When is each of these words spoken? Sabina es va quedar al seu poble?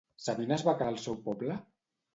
Sabina 0.27 0.55
es 0.57 0.63
va 0.69 0.75
quedar 0.81 0.91
al 0.95 0.99
seu 1.05 1.21
poble? 1.29 1.63